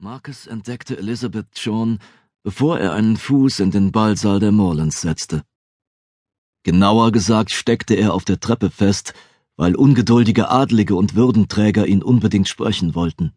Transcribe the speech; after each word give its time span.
Marcus 0.00 0.46
entdeckte 0.46 0.96
Elizabeth 0.96 1.58
schon, 1.58 1.98
bevor 2.44 2.78
er 2.78 2.92
einen 2.92 3.16
Fuß 3.16 3.58
in 3.58 3.72
den 3.72 3.90
Ballsaal 3.90 4.38
der 4.38 4.52
Morlands 4.52 5.00
setzte. 5.00 5.42
Genauer 6.62 7.10
gesagt 7.10 7.50
steckte 7.50 7.94
er 7.94 8.14
auf 8.14 8.24
der 8.24 8.38
Treppe 8.38 8.70
fest, 8.70 9.12
weil 9.56 9.74
ungeduldige 9.74 10.50
Adlige 10.52 10.94
und 10.94 11.16
Würdenträger 11.16 11.88
ihn 11.88 12.04
unbedingt 12.04 12.46
sprechen 12.46 12.94
wollten. 12.94 13.32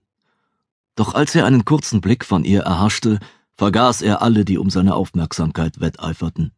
Doch 0.93 1.15
als 1.15 1.33
er 1.33 1.47
einen 1.47 1.65
kurzen 1.65 1.99
Blick 1.99 2.23
von 2.23 2.43
ihr 2.43 2.61
erhaschte, 2.61 3.17
vergaß 3.55 4.03
er 4.03 4.21
alle, 4.21 4.45
die 4.45 4.59
um 4.59 4.69
seine 4.69 4.93
Aufmerksamkeit 4.93 5.81
wetteiferten. 5.81 6.51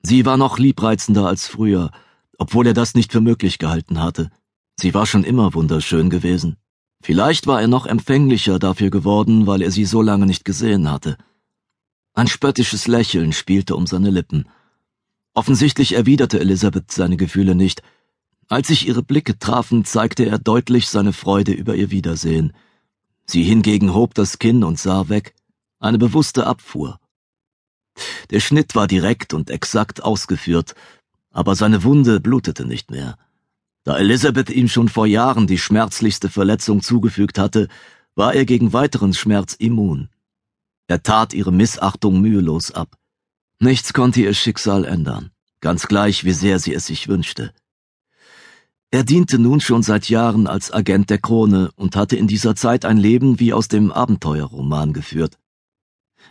Sie 0.00 0.24
war 0.24 0.38
noch 0.38 0.58
liebreizender 0.58 1.26
als 1.26 1.46
früher, 1.46 1.90
obwohl 2.38 2.66
er 2.66 2.74
das 2.74 2.94
nicht 2.94 3.12
für 3.12 3.20
möglich 3.20 3.58
gehalten 3.58 4.00
hatte. 4.02 4.30
Sie 4.80 4.94
war 4.94 5.04
schon 5.04 5.22
immer 5.22 5.52
wunderschön 5.52 6.08
gewesen. 6.08 6.56
Vielleicht 7.00 7.46
war 7.46 7.60
er 7.60 7.68
noch 7.68 7.86
empfänglicher 7.86 8.58
dafür 8.58 8.90
geworden, 8.90 9.46
weil 9.46 9.62
er 9.62 9.70
sie 9.70 9.84
so 9.84 10.02
lange 10.02 10.26
nicht 10.26 10.44
gesehen 10.44 10.90
hatte. 10.90 11.16
Ein 12.14 12.26
spöttisches 12.26 12.88
Lächeln 12.88 13.32
spielte 13.32 13.76
um 13.76 13.86
seine 13.86 14.10
Lippen. 14.10 14.48
Offensichtlich 15.34 15.92
erwiderte 15.92 16.40
Elisabeth 16.40 16.90
seine 16.90 17.16
Gefühle 17.16 17.54
nicht. 17.54 17.82
Als 18.48 18.68
sich 18.68 18.88
ihre 18.88 19.02
Blicke 19.02 19.38
trafen, 19.38 19.84
zeigte 19.84 20.24
er 20.24 20.38
deutlich 20.38 20.88
seine 20.88 21.12
Freude 21.12 21.52
über 21.52 21.76
ihr 21.76 21.90
Wiedersehen. 21.90 22.52
Sie 23.24 23.44
hingegen 23.44 23.94
hob 23.94 24.14
das 24.14 24.38
Kinn 24.38 24.64
und 24.64 24.78
sah 24.78 25.08
weg. 25.08 25.34
Eine 25.78 25.98
bewusste 25.98 26.46
Abfuhr. 26.46 26.98
Der 28.30 28.40
Schnitt 28.40 28.74
war 28.74 28.86
direkt 28.86 29.34
und 29.34 29.50
exakt 29.50 30.02
ausgeführt, 30.02 30.74
aber 31.30 31.54
seine 31.54 31.84
Wunde 31.84 32.20
blutete 32.20 32.64
nicht 32.64 32.90
mehr. 32.90 33.16
Da 33.84 33.96
Elisabeth 33.96 34.50
ihm 34.50 34.68
schon 34.68 34.88
vor 34.88 35.06
Jahren 35.06 35.46
die 35.46 35.58
schmerzlichste 35.58 36.28
Verletzung 36.28 36.82
zugefügt 36.82 37.38
hatte, 37.38 37.68
war 38.14 38.34
er 38.34 38.44
gegen 38.44 38.72
weiteren 38.72 39.14
Schmerz 39.14 39.54
immun. 39.54 40.08
Er 40.88 41.02
tat 41.02 41.34
ihre 41.34 41.52
Missachtung 41.52 42.20
mühelos 42.20 42.70
ab. 42.70 42.96
Nichts 43.60 43.92
konnte 43.92 44.20
ihr 44.20 44.34
Schicksal 44.34 44.84
ändern, 44.84 45.30
ganz 45.60 45.86
gleich 45.86 46.24
wie 46.24 46.32
sehr 46.32 46.58
sie 46.58 46.74
es 46.74 46.86
sich 46.86 47.08
wünschte. 47.08 47.52
Er 48.90 49.04
diente 49.04 49.38
nun 49.38 49.60
schon 49.60 49.82
seit 49.82 50.08
Jahren 50.08 50.46
als 50.46 50.72
Agent 50.72 51.10
der 51.10 51.18
Krone 51.18 51.70
und 51.76 51.94
hatte 51.94 52.16
in 52.16 52.26
dieser 52.26 52.56
Zeit 52.56 52.86
ein 52.86 52.96
Leben 52.96 53.38
wie 53.38 53.52
aus 53.52 53.68
dem 53.68 53.92
Abenteuerroman 53.92 54.94
geführt. 54.94 55.38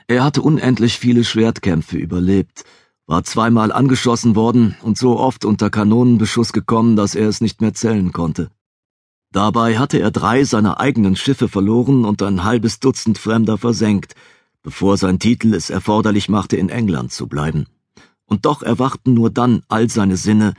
Er 0.08 0.24
hatte 0.24 0.42
unendlich 0.42 0.98
viele 0.98 1.24
Schwertkämpfe 1.24 1.98
überlebt, 1.98 2.64
war 3.08 3.24
zweimal 3.24 3.72
angeschossen 3.72 4.36
worden 4.36 4.76
und 4.82 4.98
so 4.98 5.18
oft 5.18 5.46
unter 5.46 5.70
Kanonenbeschuss 5.70 6.52
gekommen, 6.52 6.98
dass 6.98 7.16
er 7.16 7.30
es 7.30 7.40
nicht 7.40 7.62
mehr 7.62 7.74
zählen 7.74 8.12
konnte. 8.12 8.52
Dabei 9.32 9.78
hatte 9.78 10.00
er 10.00 10.12
drei 10.12 10.44
seiner 10.44 10.80
eigenen 10.80 11.16
Schiffe 11.16 11.48
verloren 11.48 12.06
und 12.06 12.22
ein 12.22 12.44
halbes 12.44 12.80
Dutzend 12.80 13.18
Fremder 13.18 13.58
versenkt, 13.58 14.14
bevor 14.62 14.98
sein 14.98 15.20
Titel 15.20 15.54
es 15.54 15.70
erforderlich 15.70 16.28
machte, 16.28 16.58
in 16.58 16.70
England 16.70 17.14
zu 17.14 17.28
bleiben. 17.28 17.66
Und 18.26 18.46
doch 18.46 18.62
erwachten 18.62 19.14
nur 19.14 19.30
dann 19.30 19.64
all 19.70 19.90
seine 19.90 20.18
Sinne, 20.18 20.54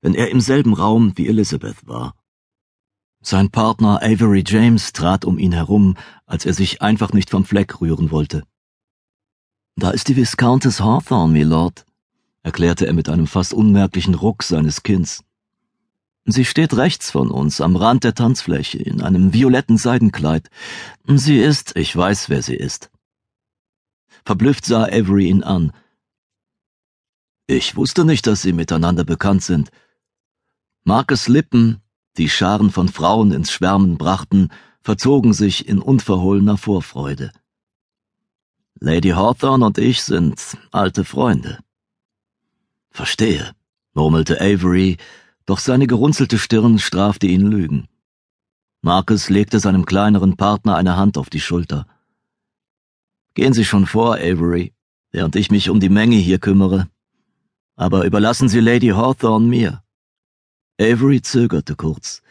wenn 0.00 0.14
er 0.14 0.30
im 0.30 0.40
selben 0.40 0.74
Raum 0.74 1.12
wie 1.14 1.28
Elizabeth 1.28 1.86
war. 1.86 2.14
Sein 3.20 3.50
Partner 3.50 4.00
Avery 4.02 4.42
James 4.44 4.92
trat 4.92 5.24
um 5.24 5.38
ihn 5.38 5.52
herum, 5.52 5.96
als 6.26 6.44
er 6.44 6.54
sich 6.54 6.82
einfach 6.82 7.12
nicht 7.12 7.30
vom 7.30 7.44
Fleck 7.44 7.80
rühren 7.80 8.10
wollte. 8.10 8.42
Da 9.76 9.90
ist 9.90 10.08
die 10.08 10.16
Viscountess 10.16 10.80
Hawthorne, 10.80 11.32
Milord, 11.32 11.86
erklärte 12.42 12.86
er 12.86 12.92
mit 12.92 13.08
einem 13.08 13.26
fast 13.26 13.54
unmerklichen 13.54 14.14
Ruck 14.14 14.42
seines 14.42 14.82
Kinns. 14.82 15.24
Sie 16.24 16.44
steht 16.44 16.76
rechts 16.76 17.10
von 17.10 17.30
uns 17.30 17.60
am 17.60 17.74
Rand 17.74 18.04
der 18.04 18.14
Tanzfläche 18.14 18.78
in 18.78 19.02
einem 19.02 19.32
violetten 19.32 19.76
Seidenkleid. 19.76 20.50
Sie 21.06 21.38
ist, 21.38 21.76
ich 21.76 21.96
weiß, 21.96 22.28
wer 22.28 22.42
sie 22.42 22.54
ist. 22.54 22.90
Verblüfft 24.24 24.64
sah 24.64 24.84
Avery 24.84 25.28
ihn 25.28 25.42
an. 25.42 25.72
Ich 27.48 27.74
wusste 27.74 28.04
nicht, 28.04 28.26
dass 28.28 28.42
sie 28.42 28.52
miteinander 28.52 29.04
bekannt 29.04 29.42
sind. 29.42 29.70
Markes 30.84 31.26
Lippen, 31.26 31.80
die 32.16 32.28
Scharen 32.28 32.70
von 32.70 32.88
Frauen 32.88 33.32
ins 33.32 33.50
Schwärmen 33.50 33.98
brachten, 33.98 34.50
verzogen 34.80 35.32
sich 35.32 35.68
in 35.68 35.80
unverhohlener 35.80 36.56
Vorfreude. 36.56 37.32
Lady 38.78 39.10
Hawthorne 39.10 39.66
und 39.66 39.78
ich 39.78 40.02
sind 40.02 40.56
alte 40.70 41.04
Freunde. 41.04 41.58
Verstehe, 42.92 43.52
murmelte 43.94 44.40
Avery, 44.40 44.98
doch 45.46 45.58
seine 45.58 45.86
gerunzelte 45.86 46.38
Stirn 46.38 46.78
strafte 46.78 47.26
ihn 47.26 47.40
Lügen. 47.40 47.88
Marcus 48.82 49.30
legte 49.30 49.60
seinem 49.60 49.86
kleineren 49.86 50.36
Partner 50.36 50.76
eine 50.76 50.96
Hand 50.96 51.16
auf 51.16 51.30
die 51.30 51.40
Schulter. 51.40 51.86
Gehen 53.34 53.54
Sie 53.54 53.64
schon 53.64 53.86
vor, 53.86 54.16
Avery, 54.16 54.74
während 55.10 55.36
ich 55.36 55.50
mich 55.50 55.70
um 55.70 55.80
die 55.80 55.88
Menge 55.88 56.16
hier 56.16 56.38
kümmere. 56.38 56.86
Aber 57.76 58.04
überlassen 58.04 58.50
Sie 58.50 58.60
Lady 58.60 58.88
Hawthorne 58.88 59.46
mir. 59.46 59.82
Avery 60.78 61.22
zögerte 61.22 61.76
kurz, 61.76 62.22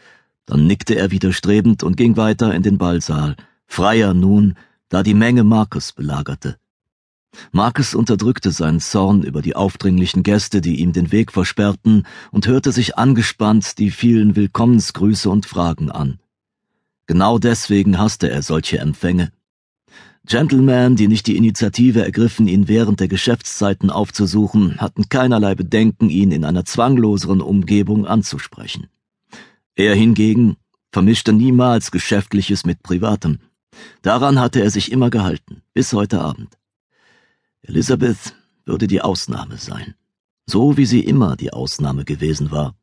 dann 0.46 0.66
nickte 0.66 0.94
er 0.94 1.10
widerstrebend 1.10 1.82
und 1.82 1.96
ging 1.96 2.16
weiter 2.16 2.54
in 2.54 2.62
den 2.62 2.78
Ballsaal, 2.78 3.34
freier 3.66 4.14
nun, 4.14 4.56
da 4.88 5.02
die 5.02 5.14
Menge 5.14 5.42
Marcus 5.42 5.92
belagerte. 5.92 6.58
Marcus 7.50 7.94
unterdrückte 7.94 8.50
seinen 8.50 8.80
Zorn 8.80 9.22
über 9.22 9.42
die 9.42 9.56
aufdringlichen 9.56 10.22
Gäste, 10.22 10.60
die 10.60 10.80
ihm 10.80 10.92
den 10.92 11.12
Weg 11.12 11.32
versperrten, 11.32 12.06
und 12.30 12.46
hörte 12.46 12.72
sich 12.72 12.96
angespannt 12.98 13.78
die 13.78 13.90
vielen 13.90 14.36
Willkommensgrüße 14.36 15.28
und 15.30 15.46
Fragen 15.46 15.90
an. 15.90 16.18
Genau 17.06 17.38
deswegen 17.38 17.98
hasste 17.98 18.30
er 18.30 18.42
solche 18.42 18.78
Empfänge. 18.78 19.32
Gentlemen, 20.24 20.94
die 20.94 21.08
nicht 21.08 21.26
die 21.26 21.36
Initiative 21.36 22.04
ergriffen, 22.04 22.46
ihn 22.46 22.68
während 22.68 23.00
der 23.00 23.08
Geschäftszeiten 23.08 23.90
aufzusuchen, 23.90 24.80
hatten 24.80 25.08
keinerlei 25.08 25.56
Bedenken, 25.56 26.10
ihn 26.10 26.30
in 26.30 26.44
einer 26.44 26.64
zwangloseren 26.64 27.40
Umgebung 27.40 28.06
anzusprechen. 28.06 28.86
Er 29.74 29.96
hingegen 29.96 30.56
vermischte 30.92 31.32
niemals 31.32 31.90
Geschäftliches 31.90 32.64
mit 32.64 32.82
Privatem. 32.84 33.40
Daran 34.02 34.38
hatte 34.38 34.62
er 34.62 34.70
sich 34.70 34.92
immer 34.92 35.10
gehalten, 35.10 35.62
bis 35.74 35.92
heute 35.92 36.20
Abend. 36.20 36.56
Elizabeth 37.64 38.34
würde 38.64 38.88
die 38.88 39.00
Ausnahme 39.00 39.56
sein, 39.56 39.94
so 40.46 40.76
wie 40.76 40.84
sie 40.84 41.00
immer 41.00 41.36
die 41.36 41.52
Ausnahme 41.52 42.04
gewesen 42.04 42.50
war. 42.50 42.74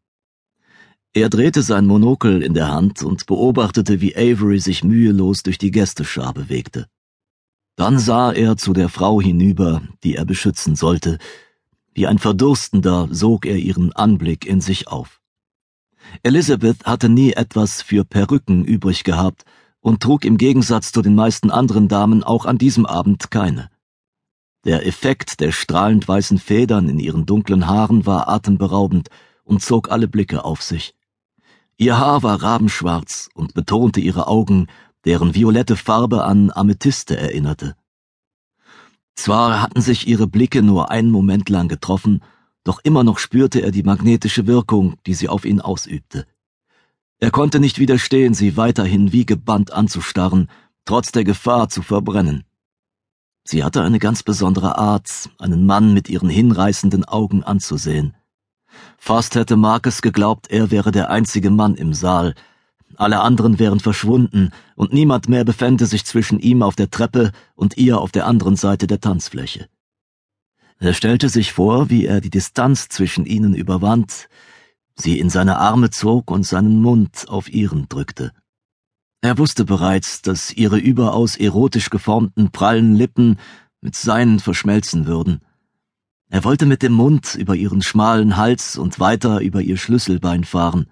Er 1.12 1.30
drehte 1.30 1.64
sein 1.64 1.86
Monokel 1.86 2.42
in 2.42 2.54
der 2.54 2.72
Hand 2.72 3.04
und 3.04 3.26
beobachtete, 3.26 4.00
wie 4.00 4.16
Avery 4.16 4.60
sich 4.60 4.84
mühelos 4.84 5.44
durch 5.44 5.58
die 5.58 5.72
Gästeschar 5.72 6.34
bewegte. 6.34 6.88
Dann 7.76 8.00
sah 8.00 8.32
er 8.32 8.56
zu 8.56 8.72
der 8.72 8.88
Frau 8.88 9.20
hinüber, 9.20 9.82
die 10.04 10.16
er 10.16 10.26
beschützen 10.26 10.76
sollte. 10.76 11.18
Wie 11.94 12.08
ein 12.08 12.20
Verdurstender 12.20 13.10
sog 13.12 13.46
er 13.46 13.58
ihren 13.58 13.92
Anblick 13.94 14.46
in 14.46 14.62
sich 14.62 14.88
auf. 14.88 15.20
Elizabeth 16.24 16.86
hatte 16.86 17.10
nie 17.10 17.34
etwas 17.34 17.82
für 17.82 18.06
Perücken 18.06 18.64
übrig 18.64 19.04
gehabt 19.04 19.44
und 19.82 20.02
trug 20.02 20.24
im 20.24 20.38
Gegensatz 20.38 20.94
zu 20.94 21.02
den 21.02 21.16
meisten 21.16 21.52
anderen 21.52 21.90
Damen 21.90 22.24
auch 22.24 22.46
an 22.46 22.58
diesem 22.58 22.86
Abend 22.86 23.30
keine. 23.30 23.70
Der 24.66 24.86
Effekt 24.86 25.40
der 25.40 25.54
strahlend 25.54 26.08
weißen 26.08 26.38
Federn 26.38 26.90
in 26.90 27.00
ihren 27.00 27.26
dunklen 27.26 27.68
Haaren 27.68 28.06
war 28.06 28.28
atemberaubend 28.28 29.10
und 29.44 29.62
zog 29.62 29.90
alle 29.90 30.08
Blicke 30.08 30.44
auf 30.44 30.62
sich. 30.62 30.96
Ihr 31.78 31.98
Haar 31.98 32.24
war 32.24 32.44
rabenschwarz 32.44 33.30
und 33.34 33.54
betonte 33.54 34.02
ihre 34.02 34.28
Augen, 34.28 34.68
deren 35.06 35.34
violette 35.34 35.78
Farbe 35.78 36.26
an 36.26 36.52
Amethyste 36.54 37.16
erinnerte. 37.16 37.78
Zwar 39.16 39.62
hatten 39.62 39.82
sich 39.82 40.08
ihre 40.08 40.28
Blicke 40.28 40.62
nur 40.62 40.92
einen 40.92 41.10
Moment 41.10 41.48
lang 41.48 41.70
getroffen, 41.70 42.22
doch 42.66 42.82
immer 42.84 43.06
noch 43.06 43.18
spürte 43.18 43.62
er 43.62 43.72
die 43.72 43.84
magnetische 43.84 44.46
Wirkung, 44.46 44.98
die 45.06 45.14
sie 45.14 45.30
auf 45.30 45.46
ihn 45.46 45.62
ausübte. 45.62 46.28
Er 47.18 47.32
konnte 47.32 47.62
nicht 47.62 47.80
widerstehen, 47.80 48.34
sie 48.34 48.58
weiterhin 48.58 49.14
wie 49.14 49.26
gebannt 49.26 49.72
anzustarren, 49.72 50.50
trotz 50.84 51.12
der 51.14 51.24
Gefahr 51.24 51.70
zu 51.70 51.82
verbrennen. 51.82 52.44
Sie 53.52 53.64
hatte 53.64 53.82
eine 53.82 53.98
ganz 53.98 54.22
besondere 54.22 54.78
Art, 54.78 55.10
einen 55.40 55.66
Mann 55.66 55.92
mit 55.92 56.08
ihren 56.08 56.30
hinreißenden 56.30 57.04
Augen 57.06 57.44
anzusehen. 57.44 58.16
Fast 59.00 59.34
hätte 59.34 59.56
Marcus 59.56 60.04
geglaubt, 60.04 60.52
er 60.52 60.70
wäre 60.70 60.92
der 60.92 61.10
einzige 61.10 61.50
Mann 61.50 61.74
im 61.74 61.96
Saal. 61.96 62.36
Alle 62.96 63.22
anderen 63.22 63.58
wären 63.58 63.80
verschwunden, 63.80 64.52
und 64.76 64.94
niemand 64.94 65.30
mehr 65.30 65.46
befände 65.46 65.88
sich 65.88 66.06
zwischen 66.06 66.40
ihm 66.40 66.62
auf 66.62 66.76
der 66.76 66.92
Treppe 66.92 67.32
und 67.56 67.76
ihr 67.76 68.00
auf 68.00 68.12
der 68.12 68.28
anderen 68.28 68.56
Seite 68.56 68.86
der 68.86 69.00
Tanzfläche. 69.00 69.68
Er 70.78 70.94
stellte 70.94 71.28
sich 71.28 71.52
vor, 71.52 71.90
wie 71.90 72.06
er 72.06 72.22
die 72.22 72.30
Distanz 72.30 72.88
zwischen 72.88 73.26
ihnen 73.26 73.56
überwand, 73.56 74.30
sie 74.94 75.18
in 75.18 75.32
seine 75.32 75.58
Arme 75.58 75.90
zog 75.90 76.30
und 76.30 76.46
seinen 76.46 76.84
Mund 76.84 77.26
auf 77.28 77.52
ihren 77.52 77.90
drückte. 77.90 78.32
Er 79.22 79.38
wusste 79.38 79.66
bereits, 79.66 80.22
dass 80.22 80.54
ihre 80.54 80.78
überaus 80.78 81.36
erotisch 81.36 81.90
geformten, 81.90 82.52
prallen 82.52 82.96
Lippen 82.96 83.38
mit 83.82 83.96
seinen 83.96 84.40
verschmelzen 84.40 85.08
würden. 85.08 85.42
Er 86.30 86.44
wollte 86.44 86.66
mit 86.66 86.84
dem 86.84 86.94
Mund 86.94 87.36
über 87.36 87.56
ihren 87.56 87.82
schmalen 87.82 88.38
Hals 88.38 88.78
und 88.78 89.00
weiter 89.00 89.42
über 89.42 89.62
ihr 89.62 89.78
Schlüsselbein 89.78 90.46
fahren. 90.46 90.90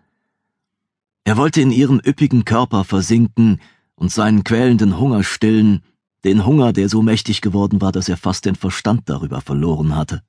Er 1.24 1.38
wollte 1.38 1.62
in 1.62 1.72
ihrem 1.72 2.02
üppigen 2.06 2.44
Körper 2.44 2.84
versinken 2.84 3.62
und 3.96 4.12
seinen 4.12 4.44
quälenden 4.44 4.98
Hunger 5.00 5.24
stillen, 5.24 5.82
den 6.24 6.46
Hunger, 6.46 6.74
der 6.74 6.90
so 6.90 7.02
mächtig 7.02 7.42
geworden 7.42 7.82
war, 7.82 7.92
dass 7.92 8.10
er 8.10 8.18
fast 8.18 8.46
den 8.46 8.56
Verstand 8.56 9.10
darüber 9.10 9.42
verloren 9.42 9.96
hatte. 9.96 10.24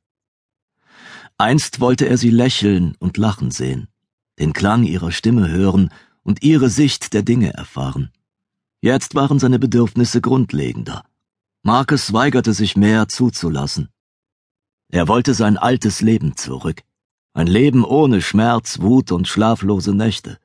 Einst 1.37 1.81
wollte 1.81 2.09
er 2.09 2.19
sie 2.19 2.31
lächeln 2.31 2.95
und 2.99 3.17
lachen 3.17 3.51
sehen, 3.51 3.89
den 4.39 4.53
Klang 4.53 4.85
ihrer 4.85 5.11
Stimme 5.11 5.49
hören 5.49 5.91
und 6.29 6.43
ihre 6.43 6.69
Sicht 6.69 7.15
der 7.15 7.23
Dinge 7.23 7.55
erfahren. 7.55 8.11
Jetzt 8.83 9.15
waren 9.15 9.39
seine 9.39 9.59
Bedürfnisse 9.59 10.21
grundlegender. 10.21 11.03
Marcus 11.63 12.13
weigerte 12.13 12.53
sich 12.53 12.77
mehr 12.77 13.09
zuzulassen. 13.09 13.89
Er 14.91 15.09
wollte 15.09 15.33
sein 15.33 15.57
altes 15.57 16.03
Leben 16.03 16.37
zurück. 16.37 16.83
Ein 17.33 17.47
Leben 17.47 17.83
ohne 17.83 18.21
Schmerz, 18.21 18.81
Wut 18.81 19.11
und 19.11 19.27
schlaflose 19.27 19.95
Nächte. 19.95 20.39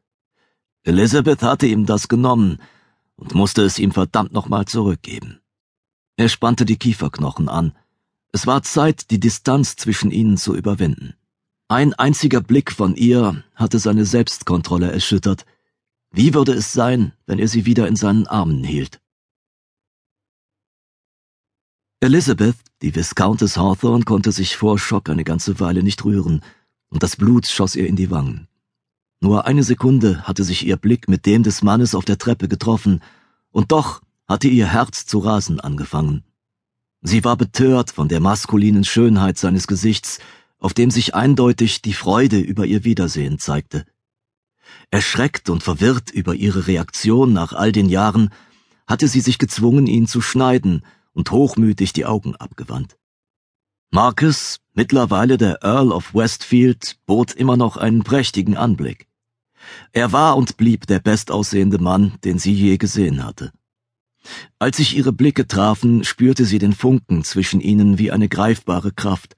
Elizabeth 0.84 1.44
hatte 1.44 1.68
ihm 1.68 1.86
das 1.86 2.08
genommen 2.08 2.60
und 3.18 3.36
musste 3.36 3.62
es 3.64 3.78
ihm 3.78 3.92
verdammt 3.92 4.32
nochmal 4.32 4.64
zurückgeben. 4.64 5.42
Er 6.16 6.30
spannte 6.30 6.64
die 6.64 6.78
Kieferknochen 6.78 7.50
an. 7.50 7.74
Es 8.32 8.48
war 8.48 8.64
Zeit, 8.64 9.12
die 9.12 9.20
Distanz 9.20 9.76
zwischen 9.76 10.12
ihnen 10.12 10.38
zu 10.38 10.56
überwinden. 10.56 11.16
Ein 11.68 11.94
einziger 11.94 12.40
Blick 12.40 12.72
von 12.72 12.96
ihr 12.96 13.44
hatte 13.54 13.80
seine 13.80 14.06
Selbstkontrolle 14.06 14.90
erschüttert. 14.90 15.46
Wie 16.16 16.36
würde 16.36 16.54
es 16.54 16.72
sein, 16.72 17.12
wenn 17.26 17.40
er 17.40 17.48
sie 17.48 17.66
wieder 17.66 17.88
in 17.88 17.96
seinen 17.96 18.28
Armen 18.28 18.64
hielt? 18.64 19.02
Elizabeth, 22.02 22.56
die 22.84 22.94
Viscountess 22.94 23.58
Hawthorne, 23.58 24.04
konnte 24.04 24.32
sich 24.32 24.56
vor 24.56 24.78
Schock 24.78 25.10
eine 25.10 25.24
ganze 25.24 25.60
Weile 25.60 25.82
nicht 25.82 26.06
rühren, 26.06 26.42
und 26.90 27.02
das 27.02 27.16
Blut 27.16 27.48
schoss 27.48 27.76
ihr 27.76 27.88
in 27.88 27.96
die 27.96 28.12
Wangen. 28.12 28.48
Nur 29.22 29.48
eine 29.48 29.64
Sekunde 29.64 30.22
hatte 30.28 30.44
sich 30.44 30.68
ihr 30.68 30.78
Blick 30.78 31.08
mit 31.08 31.26
dem 31.26 31.42
des 31.42 31.64
Mannes 31.64 31.96
auf 31.96 32.06
der 32.06 32.20
Treppe 32.20 32.48
getroffen, 32.48 33.02
und 33.50 33.72
doch 33.72 34.04
hatte 34.28 34.50
ihr 34.50 34.68
Herz 34.68 35.08
zu 35.08 35.18
rasen 35.18 35.60
angefangen. 35.60 36.24
Sie 37.02 37.24
war 37.24 37.38
betört 37.38 37.90
von 37.90 38.08
der 38.08 38.20
maskulinen 38.20 38.84
Schönheit 38.84 39.40
seines 39.40 39.66
Gesichts, 39.66 40.20
auf 40.60 40.76
dem 40.76 40.92
sich 40.92 41.16
eindeutig 41.16 41.82
die 41.82 41.94
Freude 41.94 42.40
über 42.40 42.68
ihr 42.68 42.84
Wiedersehen 42.84 43.40
zeigte. 43.40 43.86
Erschreckt 44.92 45.50
und 45.50 45.64
verwirrt 45.64 46.12
über 46.12 46.36
ihre 46.36 46.68
Reaktion 46.68 47.34
nach 47.34 47.54
all 47.54 47.72
den 47.72 47.90
Jahren, 47.90 48.30
hatte 48.88 49.08
sie 49.08 49.22
sich 49.22 49.38
gezwungen, 49.38 49.88
ihn 49.88 50.08
zu 50.08 50.22
schneiden 50.22 50.84
und 51.14 51.32
hochmütig 51.32 51.94
die 51.94 52.06
Augen 52.06 52.36
abgewandt. 52.36 52.98
Marcus, 53.92 54.60
mittlerweile 54.74 55.38
der 55.38 55.64
Earl 55.64 55.92
of 55.92 56.16
Westfield, 56.16 56.98
bot 57.06 57.32
immer 57.34 57.58
noch 57.58 57.78
einen 57.78 58.04
prächtigen 58.04 58.58
Anblick. 58.58 59.08
Er 59.92 60.12
war 60.12 60.36
und 60.36 60.58
blieb 60.58 60.88
der 60.88 61.00
bestaussehende 61.00 61.78
Mann, 61.78 62.14
den 62.24 62.40
sie 62.40 62.54
je 62.54 62.78
gesehen 62.78 63.24
hatte. 63.24 63.52
Als 64.60 64.78
sich 64.78 64.96
ihre 64.96 65.12
Blicke 65.12 65.48
trafen, 65.48 66.04
spürte 66.04 66.46
sie 66.46 66.60
den 66.60 66.74
Funken 66.74 67.24
zwischen 67.24 67.62
ihnen 67.62 67.98
wie 67.98 68.12
eine 68.12 68.30
greifbare 68.30 68.92
Kraft. 68.92 69.36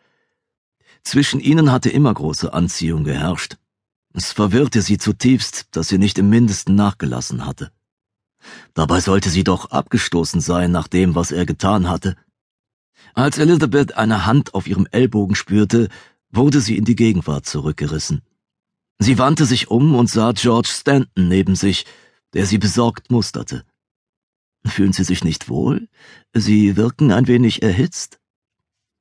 Zwischen 1.04 1.40
ihnen 1.40 1.72
hatte 1.72 1.90
immer 1.90 2.14
große 2.14 2.54
Anziehung 2.54 3.04
geherrscht. 3.04 3.58
Es 4.18 4.32
verwirrte 4.32 4.82
sie 4.82 4.98
zutiefst, 4.98 5.68
dass 5.72 5.90
sie 5.90 5.98
nicht 5.98 6.18
im 6.18 6.30
mindesten 6.30 6.74
nachgelassen 6.74 7.46
hatte. 7.46 7.74
Dabei 8.74 9.02
sollte 9.02 9.30
sie 9.30 9.44
doch 9.44 9.72
abgestoßen 9.72 10.40
sein 10.40 10.72
nach 10.72 10.88
dem, 10.88 11.16
was 11.16 11.32
er 11.32 11.46
getan 11.46 11.90
hatte. 11.90 12.16
Als 13.14 13.38
Elizabeth 13.38 13.98
eine 13.98 14.26
Hand 14.26 14.54
auf 14.54 14.68
ihrem 14.68 14.88
Ellbogen 14.90 15.36
spürte, 15.36 15.90
wurde 16.32 16.62
sie 16.62 16.78
in 16.78 16.86
die 16.86 16.96
Gegenwart 16.96 17.46
zurückgerissen. 17.46 18.22
Sie 19.00 19.18
wandte 19.18 19.46
sich 19.46 19.70
um 19.70 19.96
und 19.96 20.10
sah 20.10 20.32
George 20.32 20.70
Stanton 20.72 21.28
neben 21.28 21.58
sich, 21.58 21.86
der 22.34 22.46
sie 22.46 22.58
besorgt 22.58 23.12
musterte. 23.12 23.66
Fühlen 24.66 24.94
Sie 24.94 25.04
sich 25.04 25.26
nicht 25.26 25.50
wohl? 25.50 25.90
Sie 26.34 26.78
wirken 26.78 27.12
ein 27.12 27.28
wenig 27.28 27.62
erhitzt. 27.64 28.20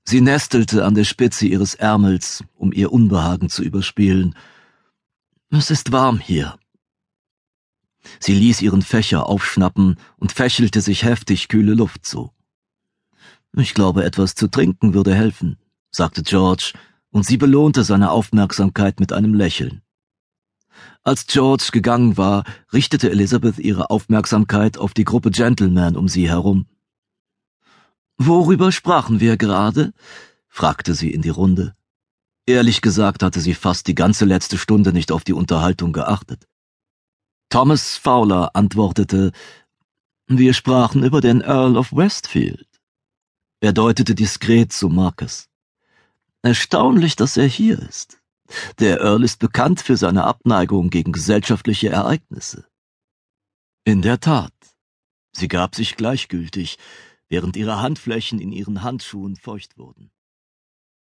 Sie 0.04 0.20
nestelte 0.20 0.84
an 0.84 0.96
der 0.96 1.04
Spitze 1.04 1.46
ihres 1.46 1.76
Ärmels, 1.76 2.42
um 2.56 2.72
ihr 2.72 2.92
Unbehagen 2.92 3.48
zu 3.48 3.62
überspielen. 3.62 4.34
Es 5.56 5.70
ist 5.70 5.92
warm 5.92 6.18
hier. 6.18 6.58
Sie 8.18 8.34
ließ 8.34 8.60
ihren 8.60 8.82
Fächer 8.82 9.28
aufschnappen 9.28 10.00
und 10.16 10.32
fächelte 10.32 10.80
sich 10.80 11.04
heftig 11.04 11.46
kühle 11.46 11.74
Luft 11.74 12.04
zu. 12.04 12.32
Ich 13.56 13.72
glaube, 13.72 14.04
etwas 14.04 14.34
zu 14.34 14.48
trinken 14.48 14.94
würde 14.94 15.14
helfen, 15.14 15.56
sagte 15.92 16.24
George, 16.24 16.72
und 17.10 17.24
sie 17.24 17.36
belohnte 17.36 17.84
seine 17.84 18.10
Aufmerksamkeit 18.10 18.98
mit 18.98 19.12
einem 19.12 19.32
Lächeln. 19.32 19.82
Als 21.04 21.28
George 21.28 21.68
gegangen 21.70 22.16
war, 22.16 22.42
richtete 22.72 23.12
Elizabeth 23.12 23.60
ihre 23.60 23.90
Aufmerksamkeit 23.90 24.76
auf 24.76 24.92
die 24.92 25.04
Gruppe 25.04 25.30
Gentlemen 25.30 25.96
um 25.96 26.08
sie 26.08 26.28
herum. 26.28 26.66
Worüber 28.16 28.72
sprachen 28.72 29.20
wir 29.20 29.36
gerade? 29.36 29.92
fragte 30.48 30.94
sie 30.94 31.12
in 31.12 31.22
die 31.22 31.28
Runde. 31.28 31.76
Ehrlich 32.46 32.82
gesagt 32.82 33.22
hatte 33.22 33.40
sie 33.40 33.54
fast 33.54 33.86
die 33.86 33.94
ganze 33.94 34.26
letzte 34.26 34.58
Stunde 34.58 34.92
nicht 34.92 35.12
auf 35.12 35.24
die 35.24 35.32
Unterhaltung 35.32 35.92
geachtet. 35.92 36.46
Thomas 37.48 37.96
Fowler 37.96 38.50
antwortete, 38.54 39.32
wir 40.26 40.54
sprachen 40.54 41.04
über 41.04 41.20
den 41.20 41.40
Earl 41.40 41.76
of 41.76 41.92
Westfield. 41.92 42.68
Er 43.60 43.72
deutete 43.72 44.14
diskret 44.14 44.72
zu 44.72 44.88
Marcus. 44.88 45.48
Erstaunlich, 46.42 47.16
dass 47.16 47.36
er 47.38 47.46
hier 47.46 47.78
ist. 47.78 48.20
Der 48.78 49.00
Earl 49.00 49.24
ist 49.24 49.38
bekannt 49.38 49.80
für 49.80 49.96
seine 49.96 50.24
Abneigung 50.24 50.90
gegen 50.90 51.12
gesellschaftliche 51.12 51.88
Ereignisse. 51.88 52.66
In 53.84 54.02
der 54.02 54.20
Tat. 54.20 54.52
Sie 55.32 55.48
gab 55.48 55.74
sich 55.74 55.96
gleichgültig, 55.96 56.78
während 57.28 57.56
ihre 57.56 57.80
Handflächen 57.80 58.38
in 58.38 58.52
ihren 58.52 58.82
Handschuhen 58.82 59.36
feucht 59.36 59.78
wurden. 59.78 60.10